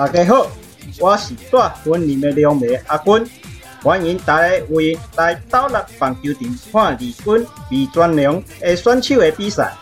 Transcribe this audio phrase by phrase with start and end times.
[0.00, 0.46] 大家好，
[0.98, 3.30] 我是大分林的两妹阿军，
[3.82, 9.76] 欢迎大家为来斗六棒球场看二军比专良的选手的比赛。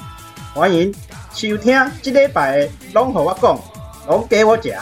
[0.53, 0.93] 欢迎
[1.33, 1.73] 收听
[2.03, 3.61] 这礼拜的拢和我讲，
[4.09, 4.75] 拢给我食。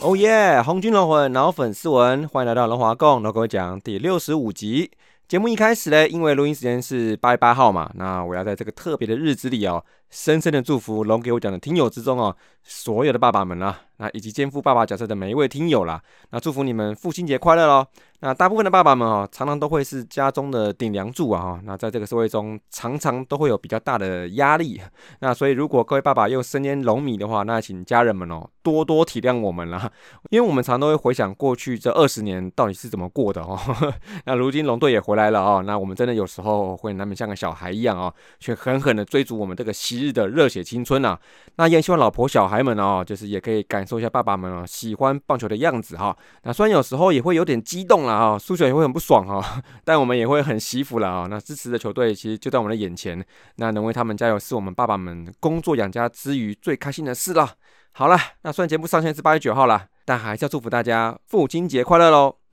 [0.00, 0.62] 哦耶！
[0.62, 4.90] 红军龙魂老粉丝文，欢迎来到龙华共，老各位讲第六十五集。
[5.28, 17.86] 节目一开始呢，因为录音时间是八月八号嘛，那我要在这个特别的日子里哦，深深的祝福龙给我讲的听友之中哦，所有的爸爸们啦，那以及肩负爸爸角色的每一位听友啦，那祝福你们父亲节快乐喽！
[18.20, 21.60] 那大部分的爸爸们哦，常常都会是家中的顶梁柱啊哈。
[21.64, 24.80] 那在这个社会中，常常都会有比较大的压力。
[25.20, 29.92] 那所以，如果各位爸爸又身兼龙米的话，那请家人们哦多多体谅我们啦，
[30.30, 33.60] 因为我们常都会回想过去这二十年到底是怎么过的哦。
[34.24, 41.18] 那如今龙队也回来了哦，那我们真的有时候会难免像个小孩一样哦，去狠狠的追逐我们这个昔日的热血青春呐。
[41.56, 46.16] 那也希望老婆小孩们哦，就是也可以感受一下爸爸们哦喜欢棒球的样子哈。
[46.42, 51.26] 那虽然有时候也会有点激动了啊，输球也会很不爽哈， 但我们也会很惜福了啊。
[51.30, 53.24] 那支持的球队其实就在我们的眼前，
[53.56, 57.48] 那能为他们加油，是我们爸爸们工作养家之余最开心的事了。
[57.92, 62.45] 好了，那虽然节目上线是八月九号了，但还是要祝福大家父亲节快乐喽。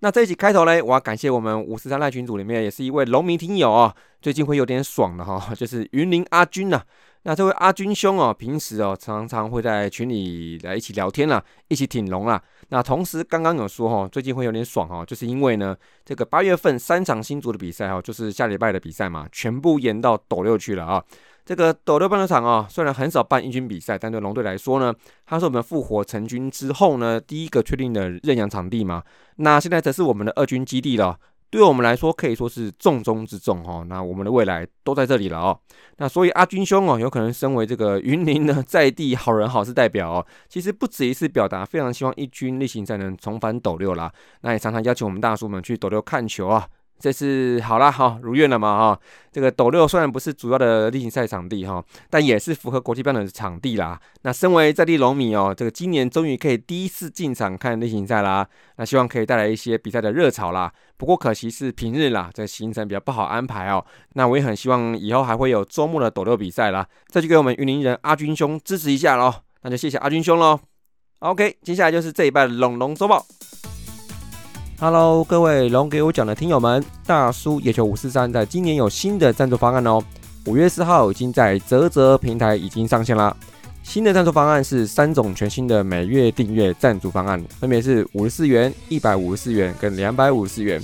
[0.00, 6.80] 那这一集开头呢，我要感谢我们五十三赖群组里面也是一位农民听友哦，最近会有点爽的哈， 就是云林阿军呐。
[7.24, 12.40] 那这位阿军兄哦，平时哦常常会在群里来一起聊天啦，一起挺龙啦。
[12.68, 21.02] 那同时刚刚有说哈，最近会有点爽哦，就是因为呢，这个八月份三场新组的比赛哈，就是下礼拜的比赛嘛，全部延到斗六去了啊。
[21.48, 29.02] 这个斗六棒球场啊，虽然很少办一军比赛，但对龙队来说呢，它是我们复活成军之后呢第一个确定的认养场地嘛。
[29.36, 31.18] 那现在则是我们的二军基地了。
[31.48, 33.82] 对我们来说，可以说是重中之重哈。
[33.88, 35.58] 那我们的未来都在这里了哦。
[35.96, 44.12] 那所以阿军兄哦，有可能身为这个云林的在地好人好事代表哦，其实不止一次表达非常希望一军例行赛能重返斗六啦。
[44.42, 46.68] 那也常常邀请我们大叔们去斗六看球啊。
[46.98, 49.00] 这是好了哈，如愿了嘛哈。
[49.30, 54.00] 这个斗六虽然不是主要的例行赛场地哈，但也是符合国际标准的场地啦。
[54.22, 58.46] 那身为在地龙迷哦，这个今年终于可以第一次进场看例行赛啦。
[58.76, 60.72] 那希望可以带来一些比赛的热潮啦。
[60.96, 63.84] 不过可惜是平日啦，这行程比较不好安排哦。
[64.14, 69.32] 那我也很希望以后还会有周末的斗六比赛啦，再去给我们云林人阿军兄支持一下喽。
[69.62, 70.58] 那就谢谢阿军兄喽。
[71.20, 73.24] OK，接下来就是这一拜龙龙周报。
[74.80, 80.00] Hello，各位龙给我讲的听友们，大叔野球五四三在今年有新的赞助方案哦。
[80.46, 83.36] 五月四号已经在泽泽平台已经上线啦。
[83.82, 90.80] 新的赞助方案是三种全新的每月订阅赞助方案，分别是五十四元、一百五十四元跟两百五十四元。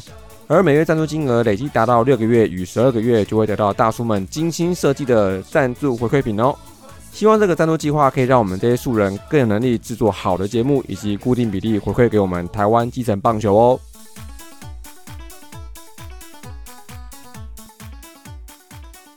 [0.49, 6.53] 而每月赞助金额累计达到六个月与十二个月，就会得到大叔们精心设计的赞助回馈品哦。
[7.15, 13.81] 希望这个赞助计划可以让我们这些素人更有能力制作好的节目，以及固定比例回馈给我们台湾基层棒球哦。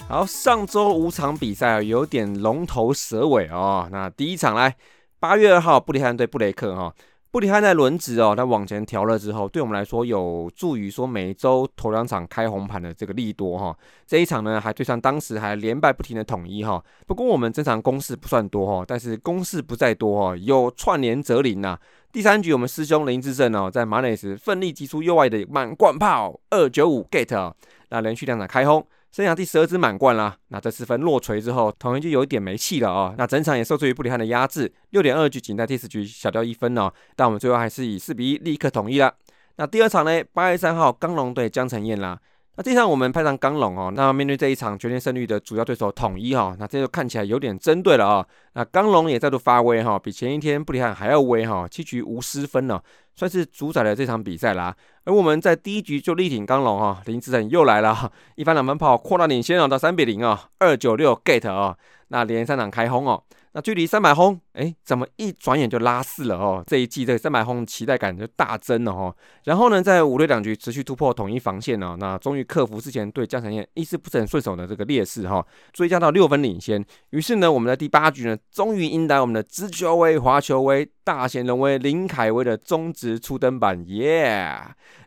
[0.07, 3.89] 好，上周五场比赛有点龙头蛇尾哦。
[3.91, 4.75] 那第一场来，
[5.19, 6.93] 八月二号布里汉对布雷克哈。
[7.37, 13.77] 布里汉在轮值哦，他往前调了之后，对我们来说有助于说每周头两场开红盘的这个利多哈。
[14.07, 16.83] 这一场呢，还对上当时还连败不停的统一哈。
[17.05, 21.77] 不过我们这场攻势不算多哈，但是攻势不在多哈，有串联则灵呐。
[22.11, 27.53] 第三局我们师兄林志胜哦，在马内时奋力击出右外的满贯炮二九五 get，
[27.89, 28.83] 那连续两场开轰。
[29.17, 33.15] 生涯第十二支满贯啦，那这四分落锤之后，统一就有一点没气了啊。
[33.17, 36.93] 那整场也受制于布里汉的压制，六点二局仅在第四局小掉一分哦。
[37.15, 39.11] 但我们最后还是以四比一立刻统一了。
[39.55, 40.23] 那第二场呢？
[40.33, 42.19] 八月三号，刚龙对江承彦啦。
[42.57, 43.91] 那这场我们派上刚龙哦。
[43.95, 48.25] 那面对这一场决定胜率的主要对手统一哈，那这就看起来有点针对了啊。
[48.53, 52.81] 那刚龙也再度发威哈，比前一天布里汉还要威哈，七局无失分呢。
[53.15, 61.75] 算是主宰了这场比赛啦，而我们在第一局就力挺刚龙哈，林志成又来了，一番两分炮扩大领先啊，到三比零啊，二九六 get 啊，
[62.09, 63.23] 那连三场开轰哦。
[63.57, 66.63] 那距离三百轰，哎，怎么一转眼就拉四了哦？
[66.67, 69.15] 这一季这三百轰期待感就大增了哦。
[69.45, 75.43] 然后呢，在五六两局持续突破统一防线哦，那终于克服之前对江晨燕一直不是很顺手的这个劣势哈，
[75.73, 76.85] 追加到六分领先。
[77.09, 84.55] 于是呢，我们在第八局呢，终于迎来我们的直球威、滑球威、大显龙威、林凯威的中职初登板，耶！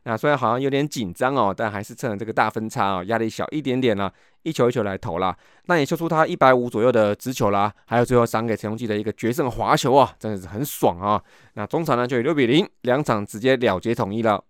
[0.03, 4.13] 那虽然好像有点紧张哦，但还是趁着这个大分差哦，压力小一点点了。
[4.43, 11.23] 一球一球来投啦，那也秀出他一百五左右的直球啦，还有最后赏给陈荣基的一个决胜滑球啊，真的是很爽啊！
[11.55, 14.43] 那中场呢就以六比零，两场直接了结统一了。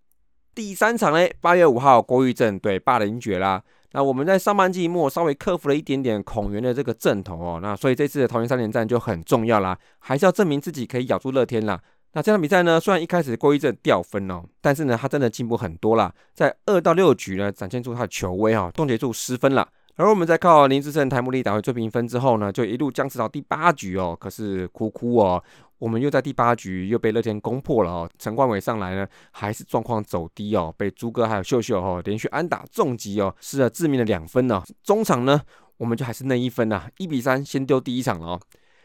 [0.54, 3.62] 第三场呢，八月五号，郭玉正对霸凌爵啦。
[3.92, 11.80] 那我们在上半季末稍微克服了一点点孔元的这个阵头哦，那所以这次的桃园三连战就很重要啦，还是要证明自己可以咬住乐天啦。
[12.12, 19.68] 那这场比赛呢，虽然一开始郭玉正掉分哦，但是呢，他真的进步很多啦，在二到六局呢，展现出他的球威哦，冻结住失分了。
[20.00, 25.44] 而我们在靠林志胜、台木利打回追平分之后呢，就一路僵持到第八局哦，可是哭哭哦。
[25.78, 34.62] 我们又在第八局又被乐天攻破了哦，陈冠伟上来呢，还是状况走低哦，被朱哥还有秀秀哦连续安打重击哦，失了致命的两分呢。
[34.82, 35.38] 中场呢，
[35.76, 38.40] 我们就还是那一分呐，一比三先丢第一场了哦。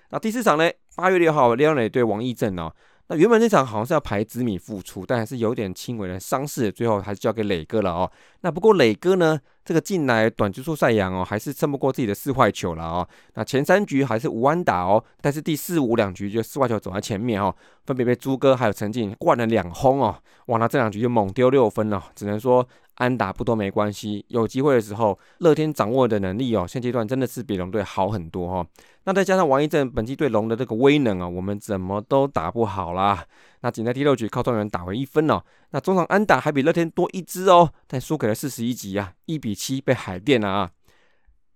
[0.10, 2.70] 那第四场呢，八月六号，廖磊对王义正哦。
[3.08, 8.12] 那原本那场好像是要排子米复出，但还是有点轻微的伤势，最后还是交给磊哥了哦。
[8.42, 13.08] 那不过磊哥呢，这个进来短局数赛扬哦，还是撑不过自己的四坏球了哦。
[13.34, 17.54] 那前三局还是无安打哦，但是第四五两局就四坏球走在前面哦，
[17.86, 20.16] 分别被朱哥还有陈进灌了两轰哦。
[20.46, 22.66] 哇，那这两局就猛丢六分了，只能说。
[22.98, 28.66] 安打不多没关系，有机会的时候，乐天掌握的能力哦，现阶段真的是比龙队好很多哈。
[29.04, 33.22] 那再加上王一正本季对龙的这个威能啊，我们怎么都打不好啦。
[33.66, 35.42] 那仅在第六局靠状元打回一分哦。
[35.72, 40.70] 那中场安打还比乐天多一支哦，但输给了四十一集啊，一比七被海淀了啊。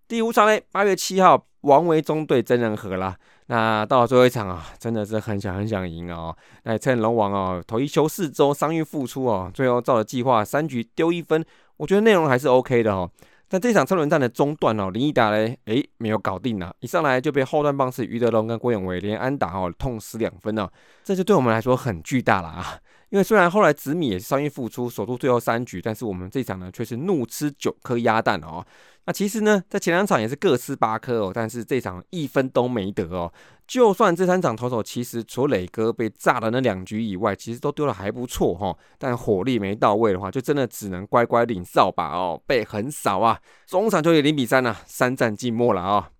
[0.07, 3.15] 第五场嘞，八月七号，王维忠对真人和啦。
[3.45, 6.35] 那到了最后一场啊，真的是很想很想赢啊！
[6.63, 11.45] 那趁龙王哦，头一休四周，伤愈复出哦，最后照着计划三局丢一分，
[11.77, 13.07] 我觉得内容还是 OK 的哦。
[13.49, 20.69] 但这场车轮战的中段哦，林毅达嘞，诶，没有搞定啊，一上来就被后段棒次余德龙跟郭永伟连安打哦，痛失两分哦，
[21.03, 22.79] 这就对我们来说很巨大了啊！
[23.09, 28.63] 因为虽然后来紫米也是伤愈复出，守住最后三局，但是我们这场呢却是怒吃九颗鸭蛋哦。
[29.09, 33.33] 那其实呢，在前两场也是各吃八颗哦，但是这场一分都没得哦。
[33.65, 43.39] 就算这三场投手其实除了磊哥被炸的那两局以外，其实都丢的还不错哈，但火力没到位的话，就真的只能乖乖领扫把哦，被横扫啊。
[43.65, 46.11] 中场就以零比三啊，三战寂寞了啊。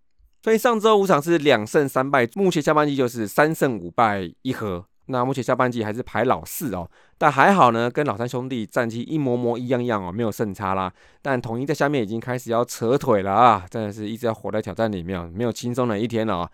[0.42, 4.89] 所以上周五场是两胜三败，目前下半季就是三胜五败一和。
[5.12, 10.94] 那目前下半季还是排老四哦，但还好呢，跟老三兄弟战绩一模模一样样哦，没有胜差啦。
[11.20, 16.48] 但统一在下面已经开始要扯腿了啊，真的是一直要活在挑战里面，没有轻松的一天了。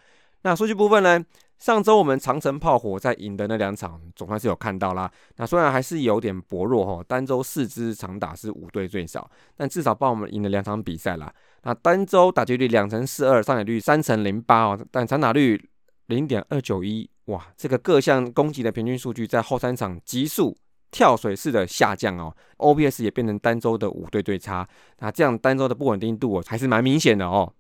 [0.44, 1.22] 那数据部分呢，
[1.58, 5.12] 上周我们长城炮火在赢的那两场，总算是有看到啦。
[5.36, 11.30] 那虽然还是有点薄弱哈，单周四支长打是五队最少，但至少帮我们赢了两场比赛啦。
[11.64, 15.70] 那单周打击率两成四二，上垒率三成零八哦，但长打率
[16.06, 17.10] 零点二九一。
[17.26, 20.56] 哇，这个各项攻击的平均数据在后三场急速
[20.92, 24.68] 跳水式的下降哦，OPS 也变成单周的五对对差，
[25.00, 27.52] 那这样单周的不稳定度哦还是蛮明显的哦。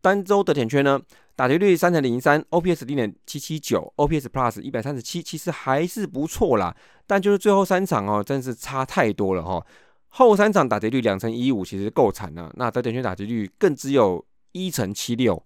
[0.00, 1.00] 单周的点圈呢，
[1.36, 6.74] 打击率三成零三，OPS 零点七七九，OPS Plus 一百三十七，其实还是不错啦。
[7.06, 9.64] 但就是最后三场哦，真是差太多了哈。
[10.08, 12.50] 后三场打击率两成一五，其实够惨了。
[12.56, 15.40] 那得点圈打击率更只有一成七六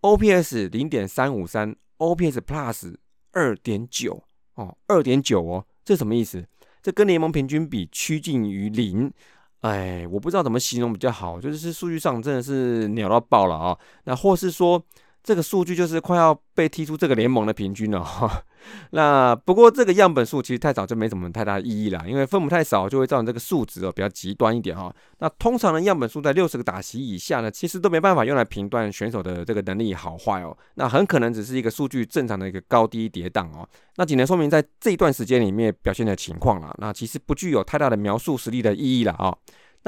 [0.00, 2.94] ，OPS 零点三五三，OPS Plus。
[3.32, 4.22] 二点九
[4.54, 6.44] 哦，二点九哦，这什么意思？
[6.82, 9.12] 这跟联盟平均比趋近于零，
[9.60, 13.78] 哎，我不知道怎么形容比较好，就是数据上真的是鸟到爆了啊！
[14.04, 14.82] 那或是说。
[15.28, 18.42] 这个数据就是快要被踢出这个联盟的平均了哈。
[18.92, 24.90] 那不过这个样本数其实太早就没什么太大意义了，因为分母太少就会造成这个数值哦比较极端一点哈。
[25.18, 30.56] 那通常的样本数在六十个打席以下呢，其实都没办法用来评断选手的这个能力好坏哦。
[30.76, 33.68] 那很可能只是一个数据正常的一个高低跌宕哦。
[33.96, 36.74] 那仅能说明在这一段时间里面表现的情况了。
[36.78, 39.36] 那其实不具有太大的描述实力的意义了啊。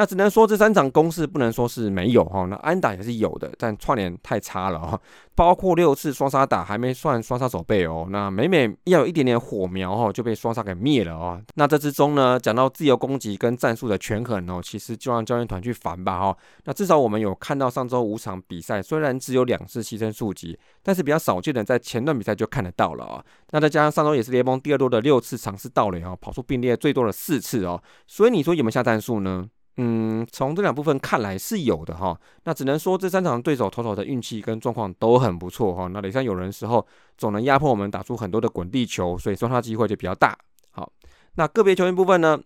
[0.00, 4.98] 那只能说这三场攻势不能说是没有哈，那安打也是有的，但串联太差了哈，
[5.34, 11.38] 包括六次双杀打还没算双杀手背哦，那每每要有一点点火苗哈就被双杀给灭了哦。
[11.56, 16.36] 那这之中呢，讲到自由攻击跟战术的权衡哦，其实就让教练团去烦吧哈。
[16.64, 23.22] 那至少我们有看到上周五场比赛，虽然只有两次牺牲数级，但是比较少见的在前段比赛就看得到了啊。
[23.50, 29.46] 那再加上上周也是联盟第二多的六次尝试盗垒哦，跑出并列最多的四次哦，所以你说有没有下战术呢？
[29.82, 32.14] 嗯，从这两部分看来是有的哈。
[32.44, 35.86] 那只能说这三场对手投手的运气跟状况都很不错哈。
[35.86, 40.36] 那垒上有人时候，总能压迫我们打出很多的滚地球，所以双杀机会就比较大。
[40.70, 40.92] 好，
[41.36, 42.38] 那个别球员部分呢？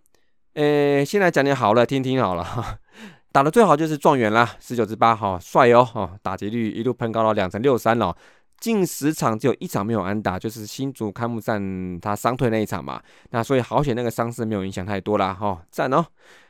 [0.53, 2.79] 诶，先来讲点好了，听听好了哈。
[3.33, 8.15] 打的最好就是状元啦，十九支八哈，帅哦哈，打击率一路喷高到两成六三了。
[8.61, 13.01] 近十场只有一场没有安打，就是新竹开幕战他伤退那一场嘛。
[13.31, 16.05] 那所以好险那个伤势没有影响太多啦哈，赞哦。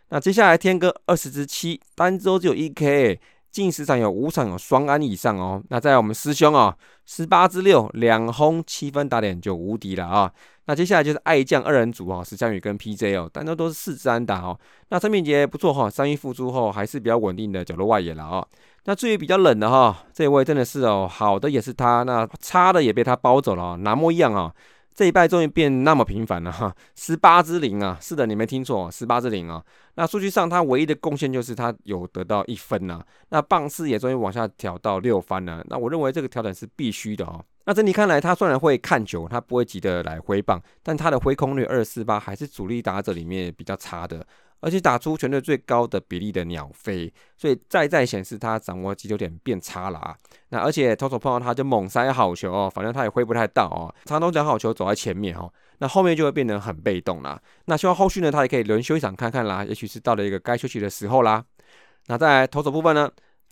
[0.10, 3.20] 那接下来天哥二十支七单周只有一 K，
[3.52, 5.62] 近十场有五场有双安以上哦。
[5.70, 10.32] 那在我们师兄哦，十八支六两轰七分打点就无敌了啊。
[10.68, 14.58] 那接下来就是爱将二人组哦，石江宇跟 PJ 哦，单周都是四支安打哦。
[14.90, 18.46] 那陈品杰不错哈，三一复出后还是比较稳定的角落外野了啊。
[18.86, 24.54] 那至于比较冷的哈，这位真的是哦，好的也是他，那差的也被他包走了，哪模一样啊？
[24.96, 29.62] 这一拜终于变那么频繁了哈，十八之零啊，是的，你没听错，十八之零啊。
[29.96, 35.62] 那数据上他唯一的贡献就是他有得到一分呐，那棒次也终于往下调到六番了。
[35.70, 37.44] 那我认为这个调整是必须的哦。
[37.66, 44.26] 那整体看来，他虽然会看球，他不会急着来挥棒，但他的挥空率二四八还是主力打者里面比较差的。
[44.60, 50.16] 而且打出全队最高的比例的鸟飞，所以再再显示他掌握击球点变差了啊。
[50.50, 53.94] 那而且投手碰到他就猛塞好球哦，反正他也挥不太到哦。
[54.06, 57.40] 长投讲好球走在前面哦，那后面就会变得很被动啦。
[57.66, 61.44] 那希望后续呢，他也可以轮休一场看看啦，也许是到了一个该休息的时候啦。
[62.08, 63.12] 那在投手部分呢？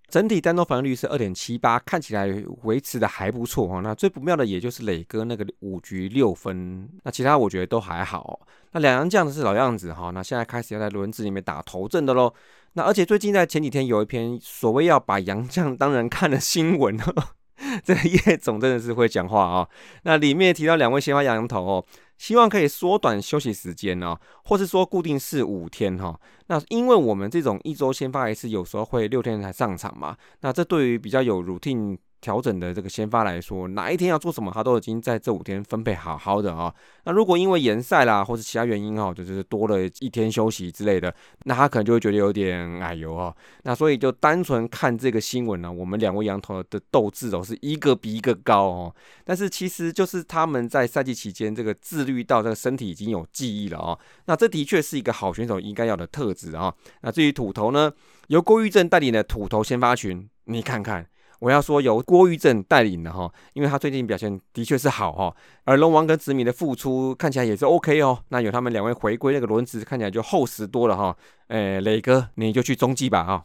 [0.10, 2.28] 整体单周防御率是二点七八，看起来
[2.64, 3.80] 维持的还不错哈。
[3.80, 8.40] 那最不妙的也就是磊哥那个五局六分，那其他我觉得都还好。
[8.74, 12.32] 那两洋将的是老样子哈，那现在开始要在轮子里面打头阵的喽。
[12.74, 16.98] 那而且最近在前几天有一篇所谓要把洋将当人看的新闻，
[17.84, 19.68] 这个叶总真的是会讲话啊。
[20.04, 21.86] 那里面提到两位鲜花洋头哦。
[22.24, 26.18] 希望可以缩短休息时间哦，或是说固定是五天哈。
[26.48, 30.16] 那因为我们这种一周先发一次，有时候会六天才上场嘛。
[30.40, 31.98] 那这对于比较有 routine。
[32.24, 36.74] 调整的这个先发来说，哪一天要做什么，他都已经在这五天分配好好的啊。
[37.04, 41.14] 那如果因为延赛啦，或者其他原因哈，就是多了一天休息之类的，
[41.44, 43.36] 那他可能就会觉得有点矮油哦。
[43.64, 48.96] 那所以就单纯看这个新闻呢，我们两位羊头的斗志哦是一个比一个高哦。
[49.26, 54.00] 但是其实就是他们在赛季期间这个自律到这个身体已经有记忆了哦。
[54.28, 56.74] 那这的确是一个好选手应该要的特质啊。
[57.02, 57.92] 那至于土头呢，
[58.28, 61.06] 由郭玉正带领的土头先发群，你看看。
[61.44, 65.36] 我要说由郭玉正带领的哈，因为他最近表现的确是好哈，
[65.66, 68.18] 而龙王跟子米的付出看起来也是 OK 哦。
[68.30, 71.18] 那有他们两位回归，那个轮子看起来就厚实多了哈。
[71.50, 73.44] 诶，磊哥你就去中继吧哈。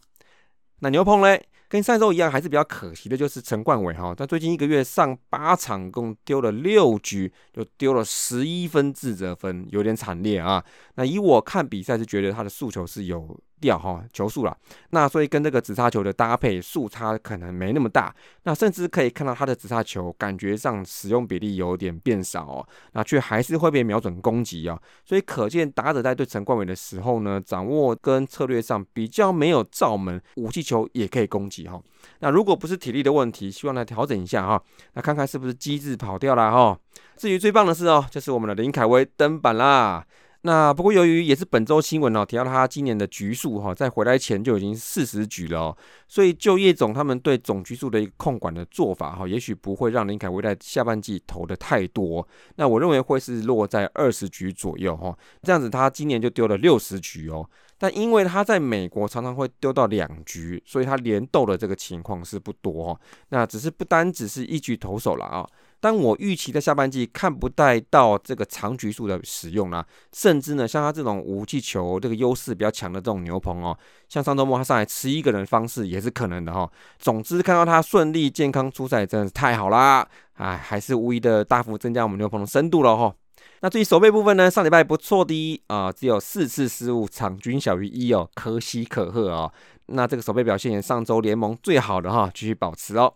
[0.79, 10.65] 那牛棚嘞，跟上周一样，还是比较可惜的，就是陈冠伟哈，他最近一个月上八场，共丢了六局，就丢了十一分自责分，有点惨烈啊。
[10.95, 13.41] 那以我看比赛是觉得他的诉求是有。
[13.61, 14.57] 掉哈球速了，
[14.91, 31.81] 那所以跟这个紫叉球的搭配速差可能没那么大，那甚至可以看到他的紫叉球感觉上使用比例有点变少哦，那却还是会被瞄准攻击啊，所以可见打者在对陈冠伟的时候呢，掌握跟策略上比较没有罩门，武器球也可以攻击哈，
[32.21, 34.63] 那如果不是体力的问题，希望来调整一下哈，
[34.95, 36.79] 那看看是不是机制跑掉了哈。
[37.17, 40.05] 至于最棒的是哦，就是我们的林凯威登板啦。
[40.43, 45.77] 那不过由于也是本周新闻哦，提到他今年的局数哈，在回来前就已经四十局了哦，
[46.07, 52.27] 所以就叶总他们对总局数的一个控管的做法哈，也许不会让林凯威在下半季投的太多。
[52.55, 57.49] 那我认为会是落在二十局左右哈，这样子他今年就丢了六十局哦。
[57.77, 63.01] 但因为他在美国常常会丢到两局，所以他连斗的这个情况是不多哦。
[63.31, 65.47] 那只是不单只是一局投手了啊。
[65.81, 73.77] 但我预期在下半季看不带到这个长局数的使用啦，甚至呢，像他这种武器球这个优势比较强的这种牛棚哦，
[74.09, 76.69] 像上周末他上来吃一个人方式也是可能的哈。
[76.99, 80.07] 总之看到他顺利健康出赛，真的是太好啦！
[80.35, 83.15] 哎，还是无疑的大幅增加我们牛棚的深度了哈。
[83.61, 89.51] 那至于守备部分呢，上礼拜不错的啊，只有四次失误，场均小于一哦，可喜可贺啊。
[89.87, 93.13] 那这个守备表现也上周联盟最好的哈，继续保持哦。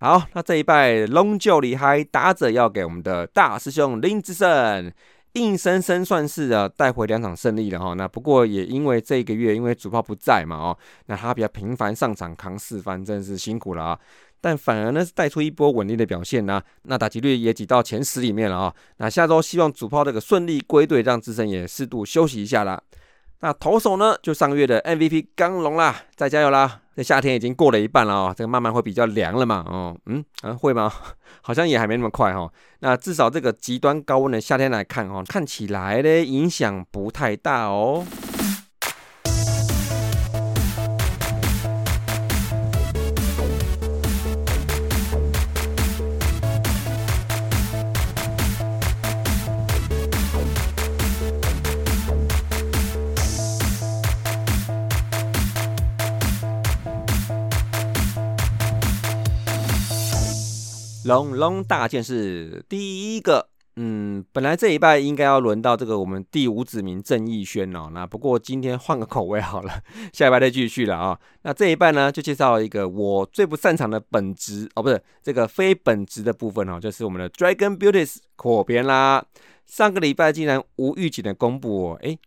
[0.00, 4.92] 好，那这一拜龙就厉害，打者要给我们的大师兄林志胜，
[5.32, 7.94] 硬生生算是啊带回两场胜利了哈。
[7.94, 13.98] 那不过也因为这个月因为主炮不在嘛哦，那他比较频繁上场扛四番，真的是辛苦了啊。
[14.40, 18.74] 但反而呢是带出一波稳定的表现呢，那打击率也挤到前十里面了啊。
[18.98, 22.80] 那下周希望主炮这个顺利归队，让志胜也适度休息一下啦。
[23.40, 26.80] 那投手呢，就上个月的 MVP 刚龙啦，再加油啦！
[26.96, 30.92] 这夏天已经过了一半了哦，这个慢慢会比较凉了嘛，哦，嗯，啊，会吗？
[31.40, 32.50] 好像也还没那么快哈。
[32.80, 38.04] 那至少这个极端高温的夏天来看哦，看起来呢影响不太大哦。
[61.08, 69.72] 龙龙大件事，第一个，嗯，本来这一拜应该要轮到这个我们第五子民郑义轩哦，那不过今天换个口味好了，
[70.12, 71.18] 下一拜再继续了啊。
[71.44, 79.24] 那这一拜呢，就介绍一个我最不擅长的本职哦，不是这个非本职的部分哦，就是我们的 Dragon Beauties 扩编啦。
[79.64, 82.18] 上个礼拜竟然无预警的公布哦，诶，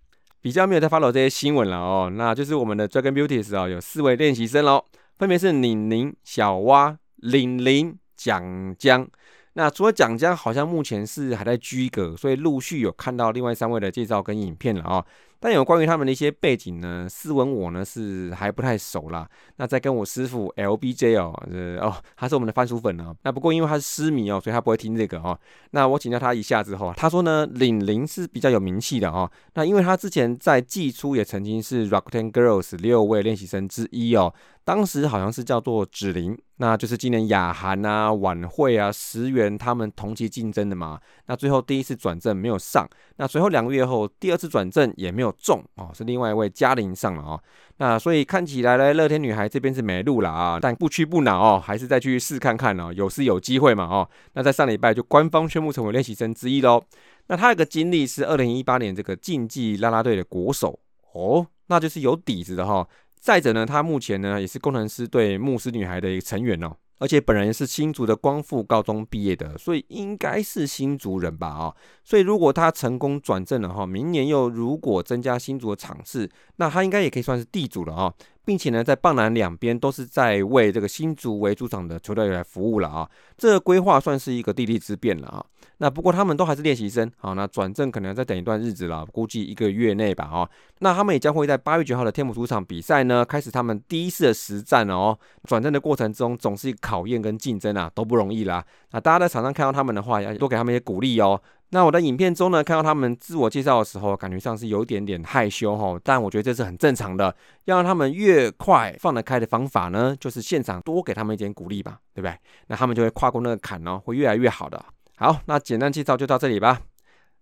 [0.41, 4.83] 比较没有在 follow 这些新闻了哦，那就是我们的 Dragon Beauties 哦，有四位练习生喽，
[5.19, 9.07] 分别是宁宁、小蛙、玲玲、蒋江。
[9.53, 15.03] 那除了蒋江，好像目前是还在居格，所以陆续有看到另外三位的介绍跟影片了啊。
[15.41, 19.27] 但有关于他们的一些背景呢，斯文我呢是还不太熟啦。
[19.55, 23.13] 那再跟我师傅 LBJ 哦，呃哦，他是我们的番薯粉哦。
[23.23, 25.37] 那不过因为他是诗迷哦，所以他不会听这个哦。
[25.71, 29.29] 那我请教他一下之后，他说呢，领玲是比较有名气的哦。
[29.55, 34.31] 那因为他之前在季初也曾经是 Rockten Girls 六位练习生之一哦。
[34.63, 41.01] 当时好像是叫做芷玲，那就是今年雅涵啊、晚会啊、石原他们同期竞争的嘛。
[41.25, 47.41] 那最后第一次转正没有上，那随后两个月后第二次转正也没有中哦，是另外一位嘉玲上了哦。
[47.77, 54.07] 那所以看起来呢，乐天女孩这边是没路了啊，但不屈不挠哦，还是再去试看看哦，有是有机会嘛哦。
[54.33, 56.83] 那在上礼拜就官方宣布成为练习生之一喽。
[57.27, 60.79] 那他有个经历是二零一八年这个竞技啦啦队的国手
[61.13, 62.87] 哦，那就是有底子的哈。
[63.19, 71.73] 再者呢，他目前呢也是工程师队牧师女孩的一个成员哦，而且本人是新竹的光复高中毕业的，所以应该是新竹人吧啊。
[72.03, 78.13] 所以如果他成功转正了哈，明年又如果增加新竹的场次，那他应该也可以算是地主了啊。
[78.43, 83.09] 并且呢，在棒南两边都是在为这个新竹为主场的球队来服务了啊。
[83.37, 85.45] 这个规划算是一个地利之变了啊。
[85.77, 90.47] 那不过他们都还是练习生，好，那转正可能要再等一段日子了，估计一个月内吧，哦。
[90.79, 95.17] 那他们也将会在八月九号的天母主场比赛呢，开始他们第一次的实战哦。
[95.45, 98.63] 转正的过程中，总是考验跟竞争啊，都不容易啦。
[98.91, 101.41] 那大家在场上看到他们的话，要多给他们一些鼓励哦。
[101.73, 107.33] 那我在影片中呢，看到他们自我介绍的时候，感觉上是有点点害羞哈，但我觉得这是很正常的。
[107.63, 112.37] 要让他们越快放得开的方法呢，就是现场多给他们一点鼓励吧，对不对？
[112.67, 114.83] 那他们就会跨过那个坎哦，会越来越好的。
[115.15, 116.81] 好，那简单介绍就到这里吧。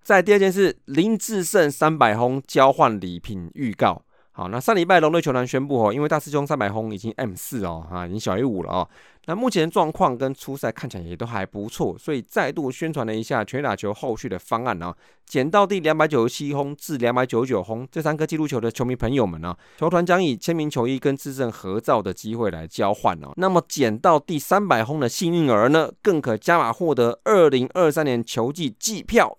[0.04, 4.04] 在第二件事，林志胜三百轰交换礼品预告。
[4.40, 8.90] 好，那上礼拜龙队球团宣布哦，因为大师兄三百轰已经 M 四哦，啊，已经小于五了哦。
[9.26, 14.96] 那目前状况跟初赛看起来也都还不错，所以再度宣传了一下全打球后续的方案呢。
[15.26, 23.34] 捡到第两百九十七轰至两百九十九轰这三颗记录球的球迷朋友们呢，球团将以签名球衣跟自证合照的机会来交换哦。
[23.36, 29.38] 那么捡到第三百轰的幸运儿呢，更可加码获得二零二三年球季季票。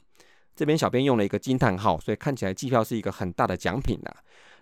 [0.55, 4.13] 这边小编用了一个惊叹号，所以看起来季票是一个很大的奖品呐。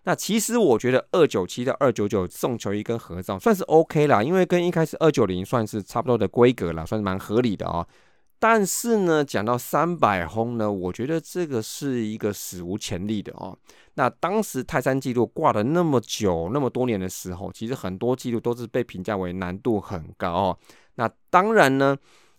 [0.05, 7.87] 那其实我觉得二九七到二九九送球衣跟合照算是 OK 啦，因为跟一开始二九零算是差不多的规格了，算是蛮合理的哦。
[8.39, 13.59] 但是呢，讲到三百轰呢，我觉得这个是一个史无前例的哦。
[13.95, 20.59] 那当时泰山纪录挂了那么久、那么多年的时候，其实很多纪录都是被评价为难度很高。
[20.95, 21.97] 那当然呢。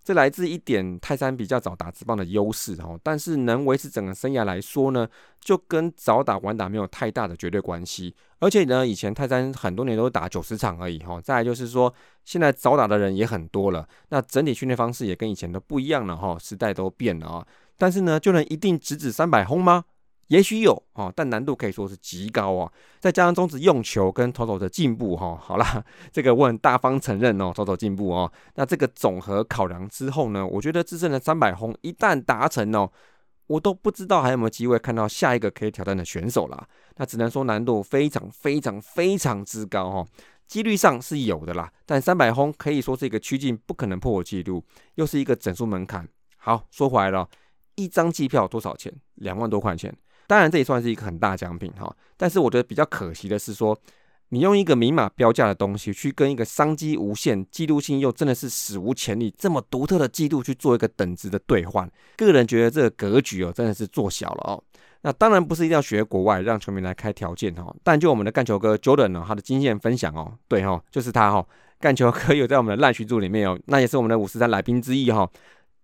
[0.10, 5.08] 这来自一点泰山比较早打直棒的优势哦，但是能维持整个生涯来说呢，
[5.40, 8.16] 就跟早打晚打没有太大的绝对关系。
[8.40, 11.22] 而且呢，以前泰山很多年都打九十场而已哈。
[11.22, 11.94] 再来就是说，
[12.26, 17.46] 现在早打的人也很多了，那整体训练方式也跟以前都不一样了哈，时代都变了啊。
[17.78, 19.86] 但是呢，就能一定直指三百轰吗？
[20.30, 22.72] 也许有哦，但难度可以说是极高哦。
[23.00, 28.32] 再加上中指用球跟投手的进步哈，好啦， 这个我很大方承认哦，投手进步哦。
[28.56, 32.92] 那这个总和考量之后呢，我觉得自胜的三百轰一旦达成哦，
[33.48, 36.68] 我都不知道还有没有机会看到下一个可以挑战的选手啦。
[36.98, 40.08] 那只能说难度非常非常非常之高哦，
[40.48, 44.64] 几率上是有的啦，但三百轰可以说是一个趋近不可能破纪录，
[44.94, 46.08] 又是一个整数门槛。
[46.38, 47.28] 好，说回来了，
[47.74, 48.94] 一张机票多少钱？
[49.16, 49.92] 两万多块钱。
[50.30, 51.92] 当然，这也算是一个很大奖品哈。
[52.16, 53.76] 但是我觉得比较可惜的是说，
[54.30, 64.64] 你用一个明码标价的东西去跟一个商机无限、记录性又真的是史无前例这么独特的记录去做一个等值的兑换，个人觉得这个格局哦真的是做小了哦。
[65.02, 67.76] 那当然不是一定要学国外让球迷来开条件哈。
[67.84, 71.44] 但就我们的干球哥 Jordan 哦，他的经验分享哦，对哈，就是他哈，
[71.80, 75.28] 干球哥有在我们的烂群组里面哦，那也是我们的五十三来宾之一哈。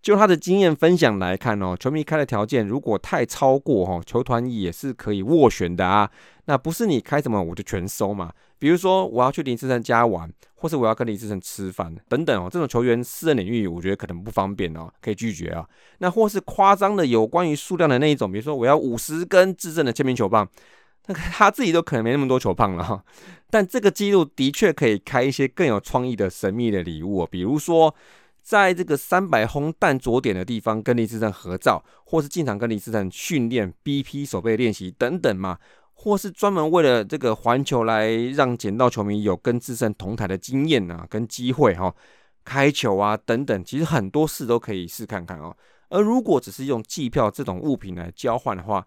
[0.05, 6.07] 就他的经验分享来看哦，球迷开的条件如果太超过哈，球团也是可以斡旋的啊。
[6.45, 8.31] 那不是你开什么我就全收嘛。
[8.59, 15.67] 比如说我要去林志胜家玩，或是我要跟林志胜吃饭等等哦，这种球员私人领域我觉得可能不方便哦，可以拒绝啊。
[15.97, 20.47] 那或是夸张的有关于数量的那一种，比如说我要五十根志胜的签名球棒，
[21.07, 23.03] 那他自己都可能没那么多球棒了哈。
[23.49, 27.95] 但这个记录的确可以开一些更有创意的神秘的礼物，比如说。
[28.45, 35.57] 在这个三百轰弹着点的地方跟李志成合照，或是进场跟李志成训练 BP 手背练习等等嘛，
[35.95, 41.91] 或是专门为了这个环球来让捡到球迷有跟志胜同台的经验啊，跟机会哈，
[42.43, 45.57] 开球啊等等，其实很多事都可以试看看哦。
[45.89, 48.85] 而如果只是用计票这种物品来交换的话，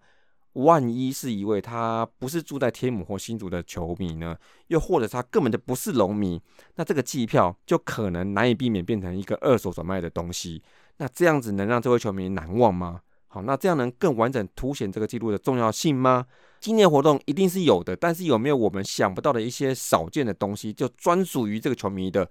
[0.53, 4.35] 万一是一位他不是住在天母或新竹的球迷呢？
[4.67, 6.41] 又或者他根本就不是龙迷，
[6.75, 10.61] 那这个季票就可能难以避免变成一个二手转卖的东西。
[10.97, 13.01] 那这样子能让这位球迷难忘吗？
[13.27, 16.25] 好，那这样能更完整凸显这个记录的重要性吗？
[16.59, 22.27] 今年活动一定是有的，但是有没有我们想不到的一些少见的东西，就专属于这个球迷的，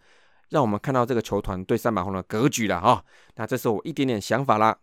[0.50, 3.04] 让我们看到这个球团对三百红的格局了哈？
[3.36, 4.76] 那这是我一点点想法啦。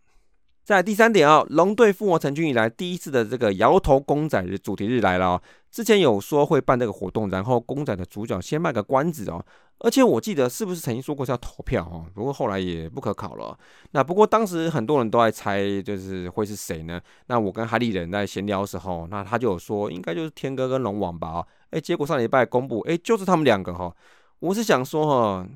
[0.65, 5.41] 在第三点哦，龙队复活成军以来第一次的这个摇头公仔的主题日来了哦。
[5.69, 9.45] 之前有说会办这个活动，然后公仔的主角先卖个关子哦。
[9.77, 12.05] 而且我记得是不是曾经说过是要投票哦？
[12.15, 13.55] 不过后来也不可考了。
[13.91, 16.99] 那不过当时很多人都在猜，就是会是谁呢？
[17.27, 21.45] 那我跟哈利人在闲聊的时候，那他就有说应该就是天哥跟龙王吧？
[21.69, 23.95] 哎，结果上礼拜公布，哎，就是他们两个哈。
[24.39, 25.47] 我是想说哈，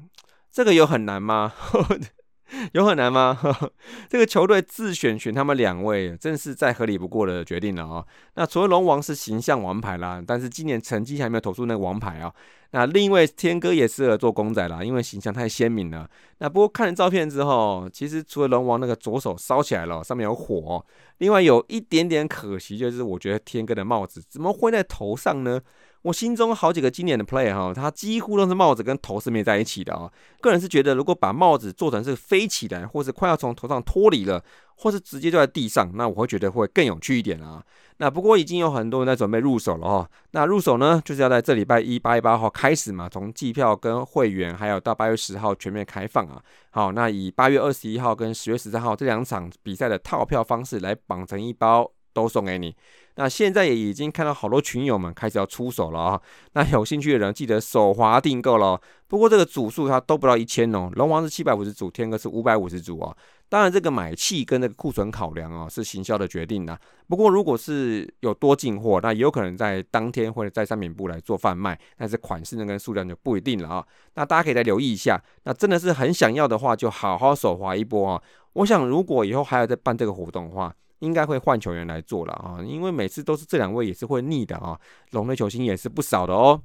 [0.51, 1.51] 这个有很难吗？
[2.73, 3.37] 有很难吗？
[4.09, 8.05] 这个球队自选选他们两位，真是再合理不过的决定了啊！
[8.35, 12.33] 那除了龙王是形象王牌啦，但是今年成绩还没有投出那个王牌啊。
[12.71, 16.07] 那另一位天哥也适合做公仔啦，因为形象太鲜明了。
[16.37, 20.85] 那不过看了照片之后，其实除了龙王那个左手烧起来了，上面有火，
[21.17, 25.59] 另外有一点点可惜，就是我觉得天哥的帽子怎么会在头上呢？
[26.03, 30.09] 我心中好几个经典的 play 哈，它几乎都是帽子跟头是没在一起的啊。
[30.39, 34.41] 个人是觉得，如果把帽子做成是飞起来，或是快要从头上脱离了，
[34.79, 37.63] 或是直接就在地上，那我会觉得会更有趣一点啊。
[37.97, 40.09] 那不过已经有很多人在准备入手了哈。
[40.31, 46.41] 那入手呢，就是要在这礼拜一八月八号开始嘛，从季票跟会员，还有到八月十号全面开放啊。
[46.69, 52.73] 好，那以八月二十一号跟十月十三号这两场比赛的套票方式来绑成一包，都送给你。
[53.15, 56.21] 那现在也已经看到好多群友们开始要出手了啊！
[56.53, 58.79] 那有兴趣的人记得手滑订购了。
[59.09, 63.17] 不过这个组数它都不到一千哦，龙王是七百五十组，天哥是五百五十组哦。
[63.49, 66.77] 当然这个买气跟那个库存考量哦是行销的决定呐。
[67.07, 73.85] 不过如果是有多进货，那也有可能在当天或者在商品部来做贩卖，但是款式呢跟数量就不一定了啊。
[74.13, 75.19] 那大家可以再留意一下。
[75.45, 78.21] 那真的是很想要的话，就好好手滑一波啊！
[78.53, 84.79] 我想如果以后还要再办这个活动的话，应该会换球员来做了啊，因为每次都是这两位也是会腻的啊。
[85.11, 86.61] 龙的球星也是不少的哦。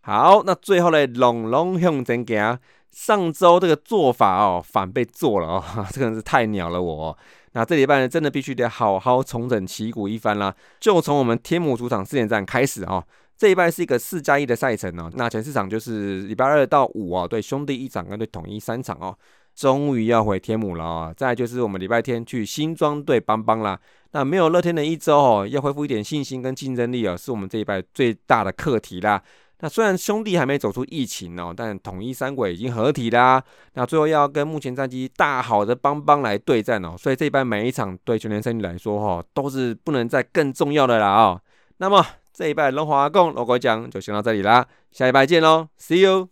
[0.00, 2.58] 好，那最后呢，龙龙向前行。
[2.90, 7.16] 上周这个做法哦，反被做了哦，这个人是太鸟了我。
[7.52, 10.54] 那这礼拜呢，真的必须得好好重整旗鼓一番啦。
[10.78, 13.02] 就从我们天母主场四点战开始哦，
[13.36, 15.10] 这一拜是一个四加一的赛程哦。
[15.14, 19.16] 那前四场就是礼拜二到五哦，对兄弟一场跟对统一三场哦。
[19.54, 21.12] 终于要回天母了啊！
[21.16, 23.76] 再就是我们礼拜天去新庄队帮帮啦。
[24.12, 29.20] 那没有乐天的一周哦，要恢复一点信心跟竞争力哦，是我们这一拜最大的课题啦。
[29.60, 33.42] 那虽然兄弟还没走出疫情哦，但统一三鬼已经合体啦。
[33.74, 41.40] 那最后要跟目前战绩大好的邦邦来对战哦，所以这一班每一场对全联胜利来说哈，都是不能再更重要的啦啊。
[41.78, 46.28] 那么这一拜龙华共罗国奖就先到这里啦，下一拜见喽，See you。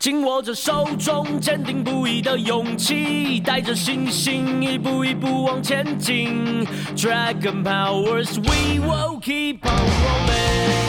[0.00, 6.66] 紧握着手中坚定不移的勇气，带着信心一步一步往前进。
[6.96, 10.87] Dragon powers, we will keep on rolling.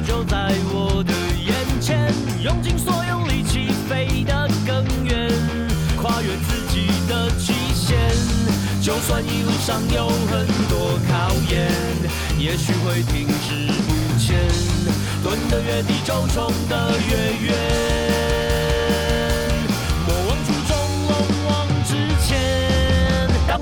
[0.00, 1.12] 就在我的
[1.44, 5.30] 眼前，用尽所有力气飞得更远，
[6.00, 7.98] 跨越自己的极限。
[8.82, 11.70] 就算一路上有很多考验，
[12.38, 14.48] 也许会停滞不前，
[15.22, 18.29] 蹲得越低，就冲得越远。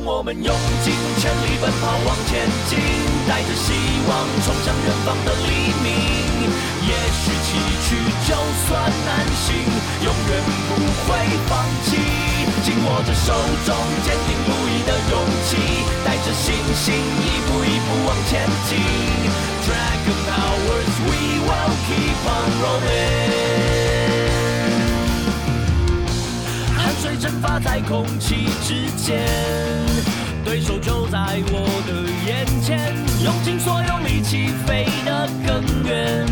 [0.09, 2.81] 我们用尽全力奔跑往前进，
[3.29, 3.77] 带着希
[4.09, 6.49] 望冲向远方的黎明。
[6.89, 7.93] 也许崎岖
[8.25, 8.33] 就
[8.65, 9.53] 算难行，
[10.01, 10.33] 永远
[10.65, 11.13] 不会
[11.45, 12.01] 放弃，
[12.65, 13.37] 紧握着手
[13.69, 15.61] 中坚定不移的勇气，
[16.03, 18.81] 带着信心一步一步往前进。
[19.69, 23.38] Dragon powers we will keep on rolling。
[27.89, 29.27] 空气之间，
[30.45, 36.27] 对手就在我的眼前，用尽所有力气飞得更远，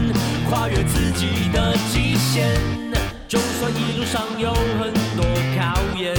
[0.50, 2.60] 跨越自己的极限。
[3.26, 5.24] 就算一路上有很多
[5.58, 6.14] 考验，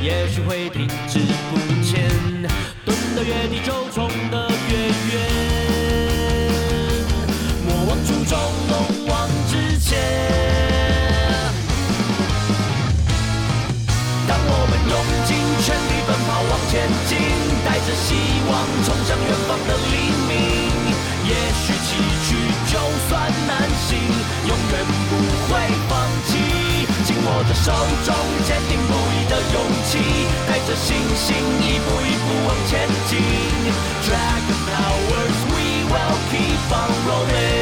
[0.00, 1.18] 也许会停滞
[1.50, 2.08] 不前，
[2.84, 4.49] 蹲得越低就冲得
[16.70, 17.18] 前进，
[17.66, 18.14] 带着希
[18.46, 18.54] 望
[18.84, 19.90] 冲向远方的黎
[20.30, 20.30] 明。
[21.26, 21.34] 也
[21.66, 22.38] 许崎岖，
[22.70, 22.78] 就
[23.08, 23.10] 算
[23.48, 23.98] 难行，
[24.46, 25.16] 永远不
[25.48, 25.92] 会放
[26.28, 26.30] 弃。
[27.04, 27.72] 紧握的手
[28.04, 28.14] 中，
[28.46, 29.58] 坚定不移的勇
[29.90, 29.98] 气，
[30.46, 33.18] 带着信心一步一步往前进。
[34.06, 37.59] Dragon powers we will keep on rolling。